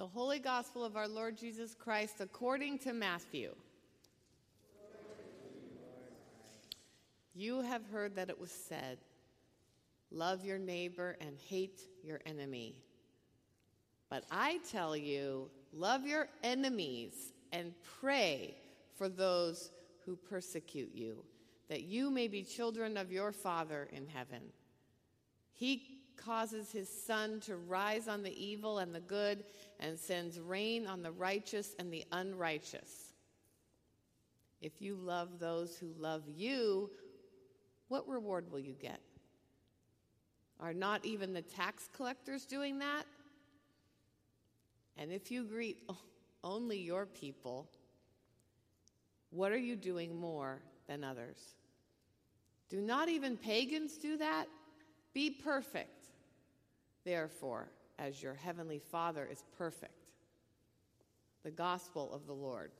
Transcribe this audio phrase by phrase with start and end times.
[0.00, 3.54] The Holy Gospel of our Lord Jesus Christ according to Matthew.
[7.34, 8.96] You have heard that it was said,
[10.10, 12.76] Love your neighbor and hate your enemy.
[14.08, 18.56] But I tell you, love your enemies and pray
[18.96, 19.70] for those
[20.06, 21.22] who persecute you,
[21.68, 24.40] that you may be children of your Father in heaven.
[25.52, 29.44] He causes his sun to rise on the evil and the good
[29.80, 33.12] and sends rain on the righteous and the unrighteous.
[34.60, 36.90] If you love those who love you,
[37.88, 39.00] what reward will you get?
[40.60, 43.04] Are not even the tax collectors doing that?
[44.98, 45.78] And if you greet
[46.44, 47.68] only your people,
[49.30, 51.54] what are you doing more than others?
[52.68, 54.46] Do not even pagans do that?
[55.12, 55.99] Be perfect,
[57.04, 59.92] therefore, as your heavenly Father is perfect.
[61.42, 62.70] The gospel of the Lord.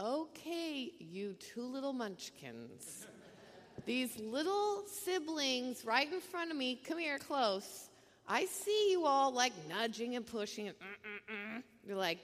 [0.00, 3.06] Okay, you two little munchkins.
[3.86, 7.88] These little siblings right in front of me, come here close.
[8.28, 11.62] I see you all like nudging and pushing and mm, mm, mm.
[11.86, 12.18] you're like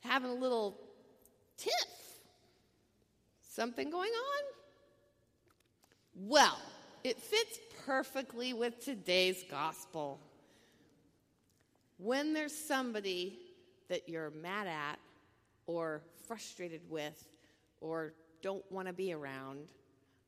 [0.00, 0.80] having a little
[1.56, 1.72] tiff.
[3.42, 4.44] Something going on?
[6.16, 6.58] Well,
[7.04, 10.18] it fits perfectly with today's gospel.
[11.98, 13.38] When there's somebody
[13.90, 14.98] that you're mad at
[15.66, 17.28] or frustrated with
[17.82, 19.68] or don't want to be around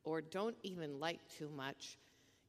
[0.03, 1.97] or don't even like too much,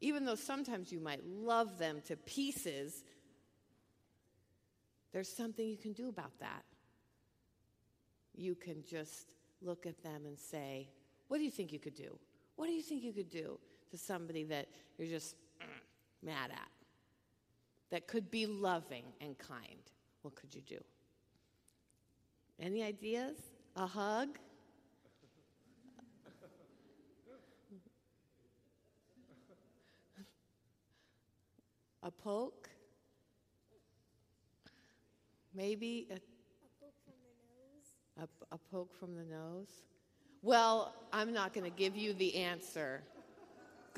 [0.02, 3.02] even though sometimes you might love them to pieces,
[5.12, 6.64] there's something you can do about that.
[8.36, 10.86] You can just look at them and say,
[11.28, 12.16] What do you think you could do?
[12.56, 13.58] What do you think you could do
[13.90, 15.66] to somebody that you're just mm,
[16.22, 16.68] mad at?
[17.90, 19.80] That could be loving and kind.
[20.22, 20.78] What could you do?
[22.60, 23.36] Any ideas?
[23.76, 24.38] A hug?
[32.02, 32.68] A poke?
[35.54, 36.18] Maybe a, a
[36.80, 38.28] poke from the nose.
[38.50, 39.82] A, a poke from the nose?
[40.42, 43.02] Well, I'm not going to give you the answer.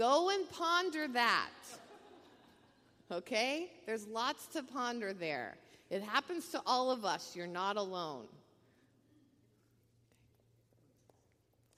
[0.01, 1.51] Go and ponder that.
[3.13, 3.71] Okay?
[3.85, 5.57] There's lots to ponder there.
[5.91, 7.37] It happens to all of us.
[7.37, 8.25] You're not alone.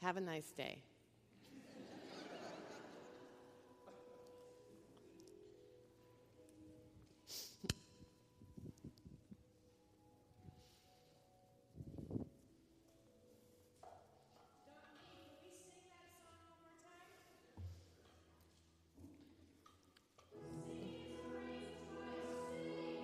[0.03, 0.79] Have a nice day.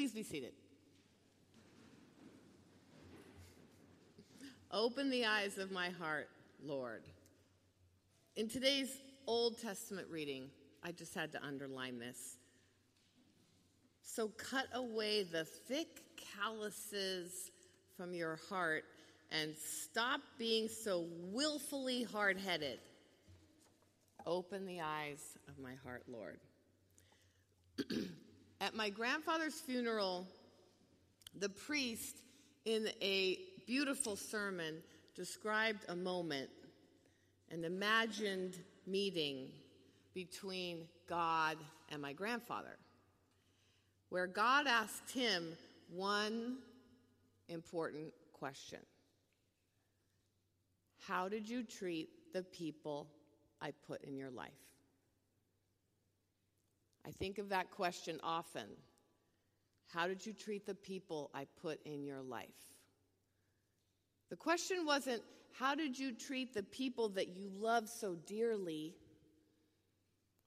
[0.00, 0.52] Please be seated.
[4.72, 6.30] Open the eyes of my heart,
[6.64, 7.02] Lord.
[8.34, 10.48] In today's Old Testament reading,
[10.82, 12.38] I just had to underline this.
[14.00, 17.50] So cut away the thick calluses
[17.94, 18.84] from your heart
[19.30, 22.78] and stop being so willfully hard headed.
[24.24, 26.40] Open the eyes of my heart, Lord.
[28.60, 30.26] At my grandfather's funeral,
[31.38, 32.18] the priest,
[32.66, 34.82] in a beautiful sermon,
[35.14, 36.50] described a moment,
[37.50, 39.48] an imagined meeting
[40.12, 41.56] between God
[41.88, 42.76] and my grandfather,
[44.10, 45.56] where God asked him
[45.90, 46.58] one
[47.48, 48.80] important question
[51.06, 53.06] How did you treat the people
[53.60, 54.69] I put in your life?
[57.10, 58.66] I think of that question often.
[59.88, 62.46] How did you treat the people I put in your life?
[64.28, 65.22] The question wasn't,
[65.58, 68.94] How did you treat the people that you love so dearly?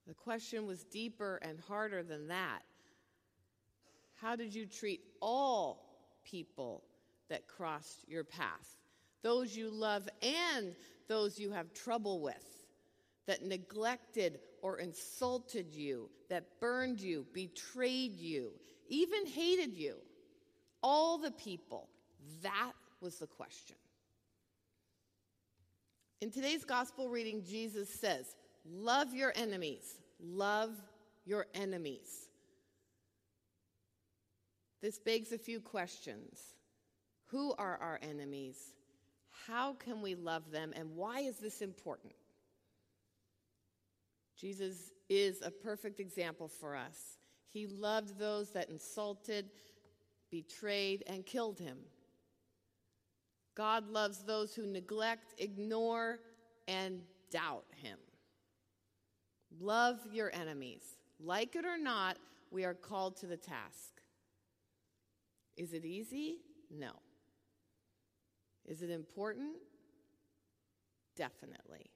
[0.06, 2.62] The question was deeper and harder than that.
[4.14, 5.84] How did you treat all
[6.24, 6.82] people
[7.28, 8.78] that crossed your path?
[9.22, 10.74] Those you love and
[11.08, 12.64] those you have trouble with,
[13.26, 18.50] that neglected or insulted you, that burned you, betrayed you,
[18.88, 19.94] even hated you.
[20.82, 21.90] All the people.
[22.42, 22.72] That
[23.02, 23.76] was the question.
[26.22, 28.34] In today's gospel reading, Jesus says,
[28.64, 30.00] Love your enemies.
[30.18, 30.70] Love
[31.26, 32.28] your enemies.
[34.80, 36.40] This begs a few questions.
[37.26, 38.72] Who are our enemies?
[39.46, 40.72] How can we love them?
[40.74, 42.14] And why is this important?
[44.44, 47.16] Jesus is a perfect example for us.
[47.48, 49.46] He loved those that insulted,
[50.30, 51.78] betrayed, and killed him.
[53.54, 56.18] God loves those who neglect, ignore,
[56.68, 57.00] and
[57.30, 57.96] doubt him.
[59.58, 60.82] Love your enemies.
[61.18, 62.18] Like it or not,
[62.50, 64.02] we are called to the task.
[65.56, 66.40] Is it easy?
[66.70, 66.90] No.
[68.66, 69.56] Is it important?
[71.16, 71.86] Definitely.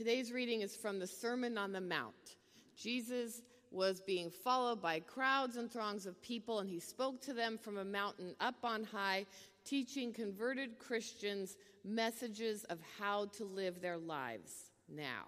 [0.00, 2.38] Today's reading is from the Sermon on the Mount.
[2.74, 7.58] Jesus was being followed by crowds and throngs of people, and he spoke to them
[7.58, 9.26] from a mountain up on high,
[9.62, 15.26] teaching converted Christians messages of how to live their lives now.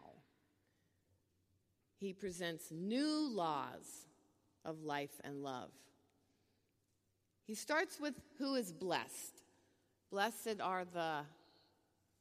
[1.98, 4.06] He presents new laws
[4.64, 5.70] of life and love.
[7.44, 9.42] He starts with who is blessed.
[10.10, 11.26] Blessed are the,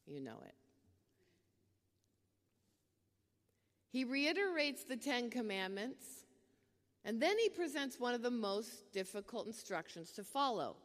[0.05, 0.55] you know it.
[3.91, 6.05] He reiterates the Ten Commandments,
[7.03, 10.77] and then he presents one of the most difficult instructions to follow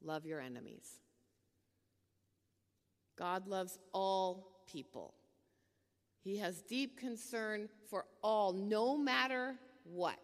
[0.00, 1.00] love your enemies.
[3.18, 5.14] God loves all people.
[6.22, 10.18] He has deep concern for all, no matter what.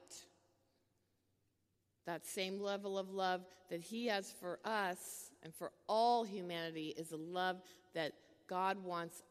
[2.06, 7.12] That same level of love that He has for us and for all humanity is
[7.12, 7.60] a love
[7.94, 8.12] that
[8.48, 9.22] God wants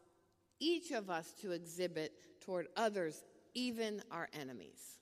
[0.60, 4.98] each of us to exhibit toward others, even our enemies.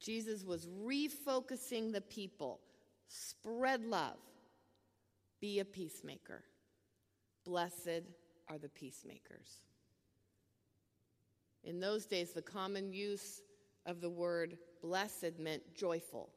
[0.00, 2.60] Jesus was refocusing the people.
[3.08, 4.16] Spread love.
[5.40, 6.42] Be a peacemaker.
[7.44, 8.02] Blessed
[8.48, 9.62] are the peacemakers.
[11.64, 13.40] In those days, the common use
[13.86, 16.30] of the word blessed meant joyful.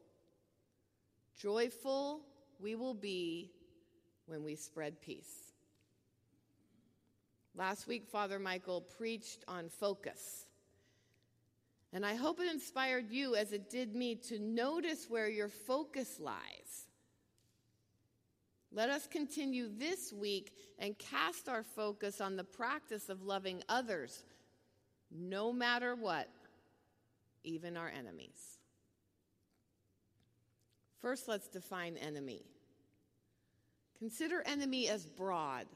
[1.40, 2.20] Joyful
[2.60, 3.50] we will be
[4.26, 5.45] when we spread peace.
[7.56, 10.44] Last week, Father Michael preached on focus.
[11.92, 16.20] And I hope it inspired you, as it did me, to notice where your focus
[16.20, 16.86] lies.
[18.70, 24.22] Let us continue this week and cast our focus on the practice of loving others,
[25.10, 26.28] no matter what,
[27.42, 28.58] even our enemies.
[31.00, 32.42] First, let's define enemy.
[33.98, 35.66] Consider enemy as broad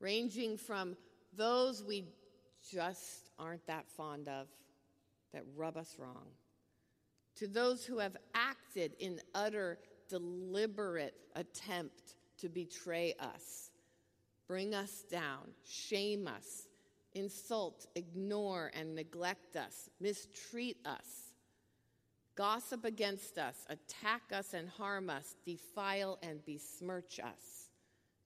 [0.00, 0.96] ranging from
[1.36, 2.04] those we
[2.70, 4.46] just aren't that fond of,
[5.32, 6.26] that rub us wrong,
[7.36, 13.70] to those who have acted in utter, deliberate attempt to betray us,
[14.48, 16.68] bring us down, shame us,
[17.14, 21.32] insult, ignore, and neglect us, mistreat us,
[22.36, 27.65] gossip against us, attack us and harm us, defile and besmirch us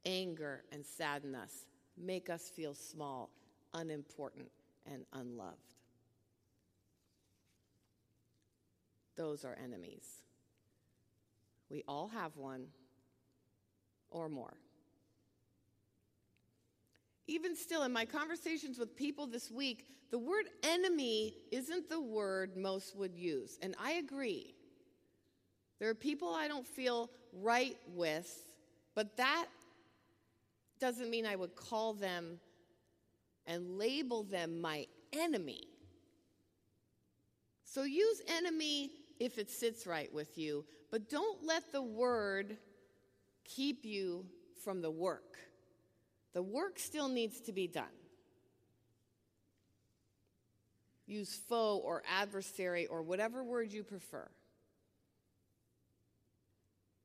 [0.05, 1.67] anger, and sadden us,
[1.97, 3.31] make us feel small,
[3.75, 4.51] unimportant,
[4.87, 5.57] and unloved.
[9.17, 10.07] Those are enemies.
[11.69, 12.67] We all have one
[14.11, 14.55] or more.
[17.27, 22.57] Even still, in my conversations with people this week, the word enemy isn't the word
[22.57, 23.59] most would use.
[23.63, 24.55] And I agree.
[25.79, 28.29] There are people I don't feel right with,
[28.95, 29.47] but that
[30.81, 32.41] doesn't mean I would call them
[33.47, 35.69] and label them my enemy.
[37.65, 42.57] So use enemy if it sits right with you, but don't let the word
[43.45, 44.25] keep you
[44.65, 45.39] from the work.
[46.33, 47.85] The work still needs to be done.
[51.07, 54.29] Use foe or adversary or whatever word you prefer.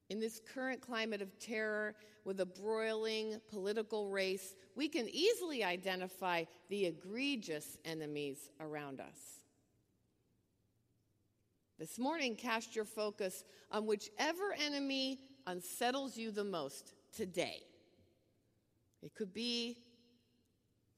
[0.09, 1.95] In this current climate of terror,
[2.25, 9.41] with a broiling political race, we can easily identify the egregious enemies around us.
[11.77, 17.61] This morning, cast your focus on whichever enemy unsettles you the most today.
[19.03, 19.77] It could be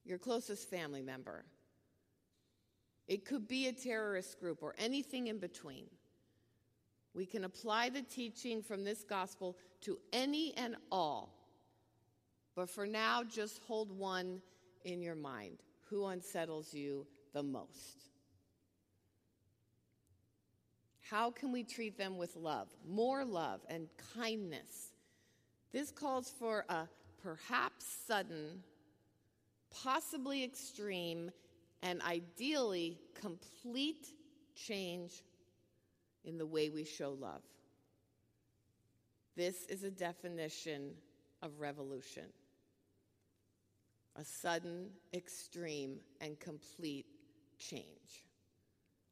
[0.05, 1.45] your closest family member,
[3.07, 5.87] it could be a terrorist group, or anything in between.
[7.13, 11.33] We can apply the teaching from this gospel to any and all.
[12.55, 14.41] But for now, just hold one
[14.83, 15.57] in your mind
[15.89, 18.09] who unsettles you the most.
[21.09, 24.91] How can we treat them with love, more love and kindness?
[25.71, 26.87] This calls for a
[27.21, 28.63] perhaps sudden,
[29.69, 31.31] possibly extreme,
[31.81, 34.07] and ideally complete
[34.55, 35.23] change
[36.27, 37.41] in the way we show love.
[39.35, 40.91] This is a definition
[41.41, 42.25] of revolution
[44.17, 47.05] a sudden, extreme, and complete
[47.59, 48.25] change.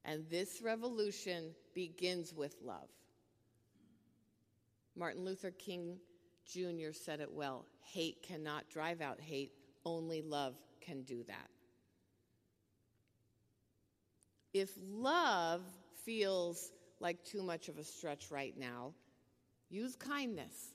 [0.04, 2.90] And this revolution begins with love.
[4.96, 5.98] Martin Luther King
[6.46, 6.92] Jr.
[6.92, 9.52] said it well hate cannot drive out hate,
[9.86, 11.50] only love can do that.
[14.54, 15.62] If love
[16.04, 16.72] feels
[17.06, 18.92] like too much of a stretch right now,
[19.70, 20.74] use kindness.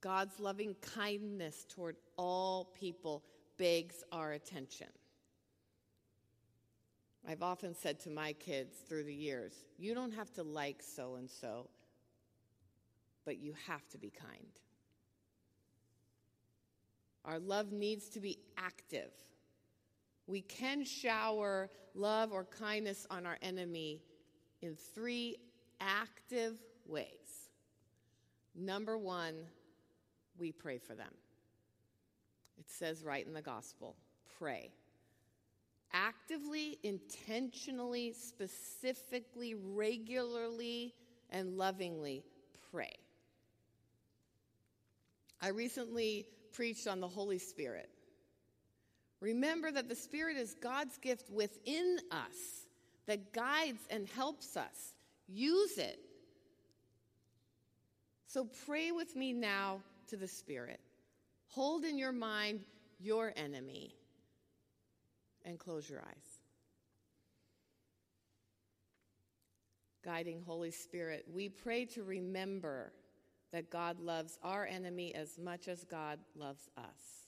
[0.00, 3.24] God's loving kindness toward all people
[3.56, 4.86] begs our attention.
[7.28, 11.16] I've often said to my kids through the years, you don't have to like so
[11.16, 11.68] and so,
[13.24, 14.52] but you have to be kind.
[17.24, 19.10] Our love needs to be active.
[20.28, 24.00] We can shower love or kindness on our enemy
[24.62, 25.36] in three
[25.80, 27.48] active ways.
[28.54, 29.34] Number one,
[30.38, 31.12] we pray for them.
[32.58, 33.96] It says right in the gospel
[34.38, 34.70] pray.
[35.92, 40.94] Actively, intentionally, specifically, regularly,
[41.30, 42.24] and lovingly
[42.70, 42.92] pray.
[45.40, 47.88] I recently preached on the Holy Spirit.
[49.20, 52.66] Remember that the Spirit is God's gift within us
[53.08, 54.94] that guides and helps us.
[55.26, 55.98] Use it.
[58.26, 60.78] So pray with me now to the Spirit.
[61.48, 62.60] Hold in your mind
[63.00, 63.94] your enemy
[65.44, 66.40] and close your eyes.
[70.04, 72.92] Guiding Holy Spirit, we pray to remember
[73.52, 77.26] that God loves our enemy as much as God loves us.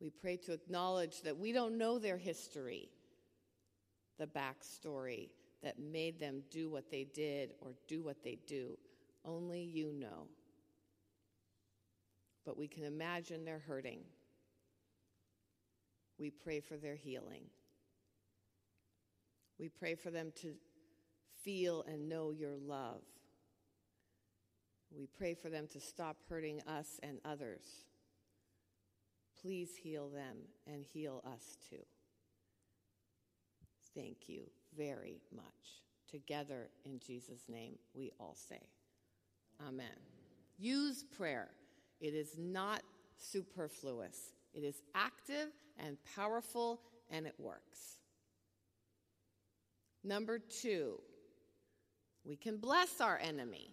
[0.00, 2.90] We pray to acknowledge that we don't know their history
[4.18, 5.30] the backstory
[5.62, 8.78] that made them do what they did or do what they do.
[9.24, 10.28] Only you know.
[12.44, 14.00] But we can imagine they're hurting.
[16.18, 17.44] We pray for their healing.
[19.58, 20.54] We pray for them to
[21.42, 23.02] feel and know your love.
[24.96, 27.64] We pray for them to stop hurting us and others.
[29.40, 31.84] Please heal them and heal us too.
[33.94, 34.42] Thank you
[34.76, 35.44] very much.
[36.10, 38.60] Together in Jesus' name, we all say,
[39.66, 39.86] Amen.
[40.58, 41.48] Use prayer.
[42.00, 42.82] It is not
[43.16, 45.48] superfluous, it is active
[45.78, 47.98] and powerful, and it works.
[50.02, 51.00] Number two,
[52.24, 53.70] we can bless our enemy.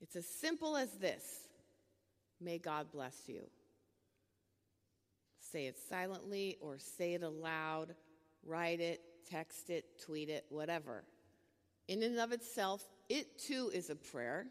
[0.00, 1.22] It's as simple as this
[2.40, 3.42] May God bless you.
[5.38, 7.94] Say it silently or say it aloud,
[8.44, 11.04] write it, text it, tweet it, whatever.
[11.88, 14.46] In and of itself, it too is a prayer.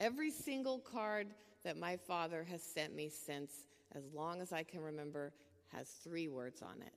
[0.00, 1.28] Every single card
[1.64, 3.52] that my father has sent me since
[3.94, 5.32] as long as I can remember
[5.72, 6.94] has three words on it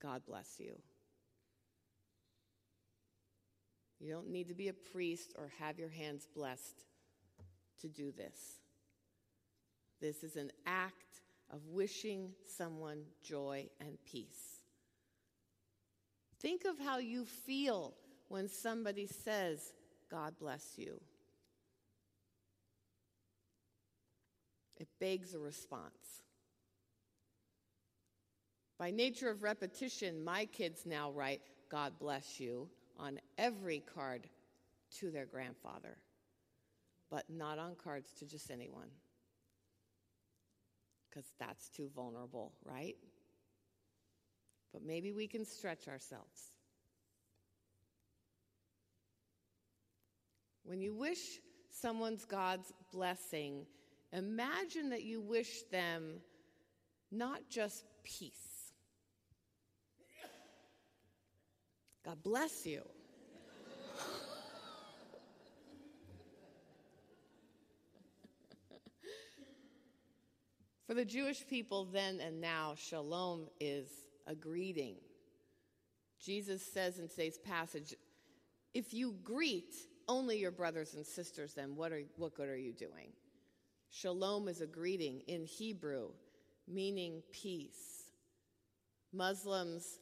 [0.00, 0.74] God bless you.
[4.00, 6.84] You don't need to be a priest or have your hands blessed
[7.82, 8.58] to do this.
[10.00, 11.21] This is an act
[11.52, 14.60] of wishing someone joy and peace.
[16.40, 17.94] Think of how you feel
[18.28, 19.72] when somebody says,
[20.10, 21.00] God bless you.
[24.76, 26.22] It begs a response.
[28.78, 32.68] By nature of repetition, my kids now write, God bless you,
[32.98, 34.28] on every card
[34.98, 35.98] to their grandfather,
[37.10, 38.88] but not on cards to just anyone.
[41.12, 42.96] Because that's too vulnerable, right?
[44.72, 46.52] But maybe we can stretch ourselves.
[50.64, 51.18] When you wish
[51.70, 53.66] someone's God's blessing,
[54.12, 56.20] imagine that you wish them
[57.10, 58.32] not just peace.
[62.04, 62.82] God bless you.
[70.92, 73.88] For the Jewish people then and now, shalom is
[74.26, 74.96] a greeting.
[76.20, 77.94] Jesus says in today's passage,
[78.74, 79.74] if you greet
[80.06, 83.08] only your brothers and sisters, then what, are, what good are you doing?
[83.88, 86.10] Shalom is a greeting in Hebrew,
[86.68, 88.10] meaning peace.
[89.14, 89.98] Muslims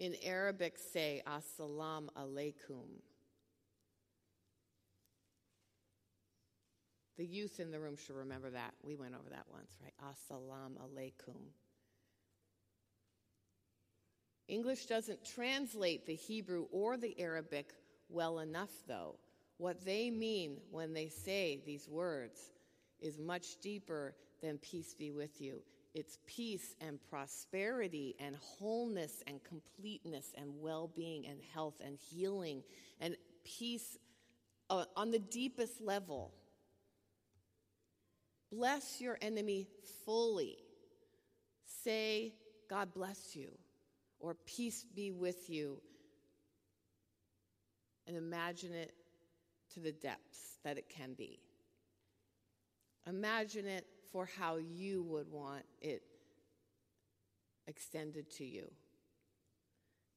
[0.00, 2.98] in Arabic say, Assalamu alaikum.
[7.16, 8.74] The youth in the room should remember that.
[8.82, 9.94] We went over that once, right?
[10.10, 11.36] Assalamu alaikum.
[14.48, 17.72] English doesn't translate the Hebrew or the Arabic
[18.08, 19.16] well enough, though.
[19.58, 22.50] What they mean when they say these words
[23.00, 25.62] is much deeper than peace be with you.
[25.94, 32.64] It's peace and prosperity and wholeness and completeness and well being and health and healing
[33.00, 33.96] and peace
[34.70, 36.32] uh, on the deepest level.
[38.56, 39.66] Bless your enemy
[40.04, 40.58] fully.
[41.82, 42.34] Say,
[42.70, 43.50] God bless you,
[44.20, 45.80] or peace be with you
[48.06, 48.94] and imagine it
[49.74, 51.40] to the depths that it can be.
[53.06, 56.02] Imagine it for how you would want it
[57.66, 58.70] extended to you.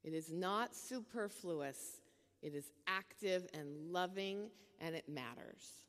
[0.03, 2.01] It is not superfluous,
[2.41, 5.86] it is active and loving, and it matters.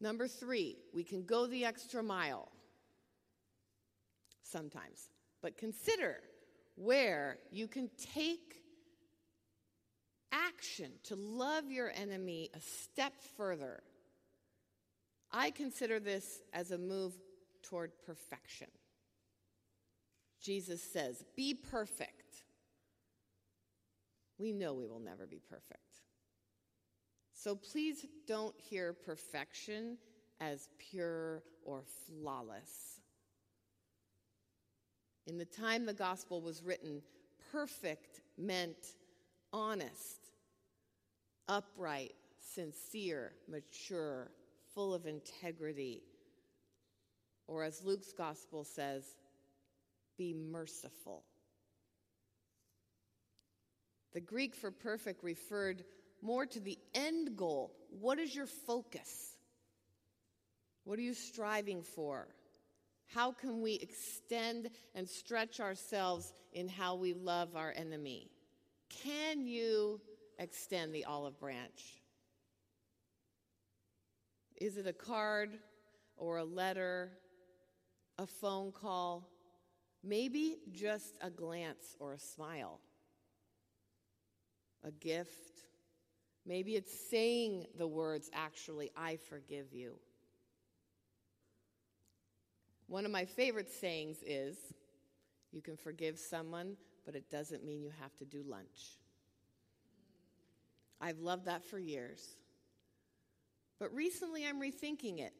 [0.00, 2.48] Number three, we can go the extra mile
[4.42, 5.10] sometimes,
[5.42, 6.20] but consider
[6.76, 8.62] where you can take
[10.30, 13.82] action to love your enemy a step further.
[15.32, 17.14] I consider this as a move
[17.62, 18.68] toward perfection.
[20.40, 22.44] Jesus says, Be perfect.
[24.38, 25.87] We know we will never be perfect.
[27.38, 29.96] So please don't hear perfection
[30.40, 32.98] as pure or flawless.
[35.28, 37.00] In the time the gospel was written,
[37.52, 38.96] perfect meant
[39.52, 40.32] honest,
[41.46, 44.32] upright, sincere, mature,
[44.74, 46.02] full of integrity.
[47.46, 49.04] Or as Luke's gospel says,
[50.16, 51.22] be merciful.
[54.12, 55.84] The Greek for perfect referred
[56.22, 57.74] more to the end goal.
[57.90, 59.36] What is your focus?
[60.84, 62.28] What are you striving for?
[63.14, 68.30] How can we extend and stretch ourselves in how we love our enemy?
[68.88, 70.00] Can you
[70.38, 72.02] extend the olive branch?
[74.60, 75.50] Is it a card
[76.16, 77.12] or a letter,
[78.18, 79.28] a phone call,
[80.02, 82.80] maybe just a glance or a smile,
[84.84, 85.57] a gift?
[86.46, 89.94] Maybe it's saying the words, actually, I forgive you.
[92.86, 94.56] One of my favorite sayings is,
[95.52, 96.76] you can forgive someone
[97.08, 98.98] but it doesn't mean you have to do lunch.
[101.00, 102.36] I've loved that for years.
[103.80, 105.32] But recently I'm rethinking it.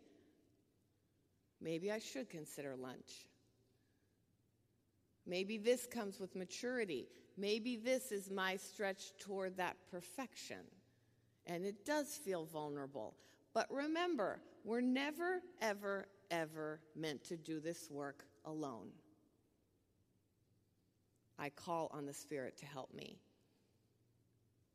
[1.61, 3.29] Maybe I should consider lunch.
[5.27, 7.07] Maybe this comes with maturity.
[7.37, 10.65] Maybe this is my stretch toward that perfection.
[11.49, 13.15] And it does feel vulnerable.
[13.55, 18.91] But remember, we're never, ever, ever meant to do this work alone.
[21.39, 23.19] I call on the Spirit to help me.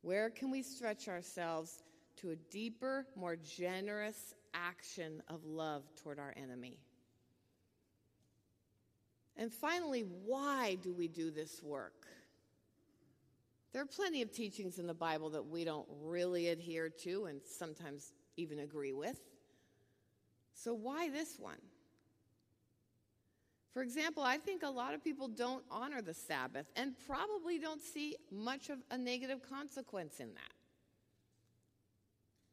[0.02, 1.82] Where can we stretch ourselves
[2.16, 6.78] to a deeper, more generous action of love toward our enemy?
[9.36, 12.06] And finally, why do we do this work?
[13.74, 17.40] There are plenty of teachings in the Bible that we don't really adhere to and
[17.44, 19.18] sometimes even agree with.
[20.54, 21.58] So, why this one?
[23.72, 27.82] For example, I think a lot of people don't honor the Sabbath and probably don't
[27.82, 30.54] see much of a negative consequence in that.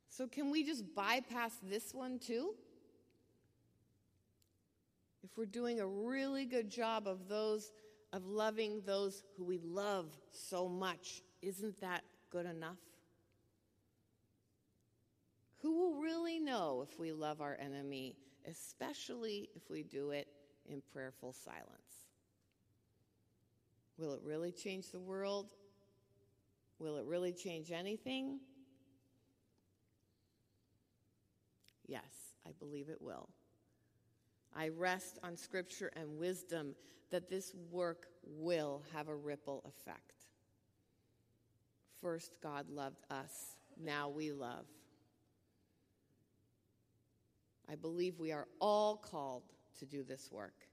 [0.10, 2.56] So, can we just bypass this one too?
[5.24, 7.72] if we're doing a really good job of those
[8.14, 12.78] of loving those who we love so much, isn't that good enough?
[15.62, 18.16] Who will really know if we love our enemy,
[18.50, 20.28] especially if we do it
[20.68, 22.08] in prayerful silence?
[23.98, 25.52] Will it really change the world?
[26.80, 28.40] Will it really change anything?
[31.86, 32.02] Yes,
[32.48, 33.30] I believe it will.
[34.56, 36.76] I rest on scripture and wisdom
[37.10, 40.26] that this work will have a ripple effect.
[42.02, 44.66] First, God loved us, now we love.
[47.70, 49.44] I believe we are all called
[49.80, 50.68] to do this work.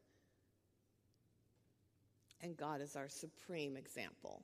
[2.40, 4.42] And God is our supreme example.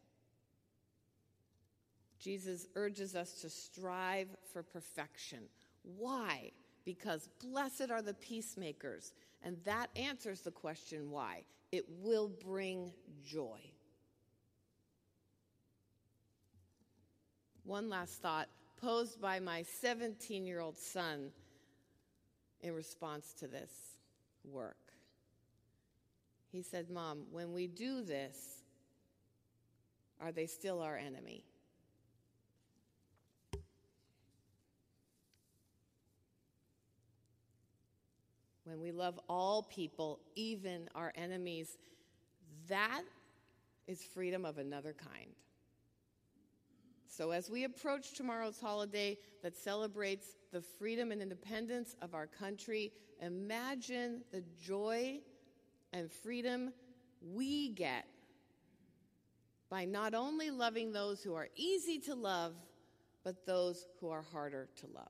[2.19, 5.41] Jesus urges us to strive for perfection.
[5.83, 6.53] Why?
[6.85, 9.13] Because blessed are the peacemakers.
[9.43, 11.43] And that answers the question why.
[11.73, 12.93] It will bring
[13.25, 13.61] joy.
[17.65, 21.31] One last thought posed by my 17 year old son
[22.61, 23.71] in response to this
[24.45, 24.77] work.
[26.53, 28.63] He said, Mom, when we do this,
[30.21, 31.45] are they still our enemy?
[38.65, 41.77] When we love all people, even our enemies,
[42.69, 43.03] that
[43.87, 45.31] is freedom of another kind.
[47.07, 52.93] So, as we approach tomorrow's holiday that celebrates the freedom and independence of our country,
[53.21, 55.21] imagine the joy
[55.93, 56.73] and freedom
[57.33, 58.07] we get
[59.71, 62.55] by not only loving those who are easy to love,
[63.23, 65.09] but those who are harder to love.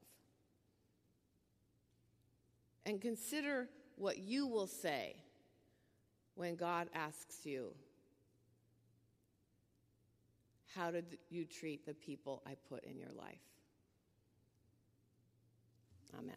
[2.86, 5.16] And consider what you will say
[6.34, 7.72] when God asks you,
[10.74, 13.38] How did you treat the people I put in your life?
[16.18, 16.34] Amen.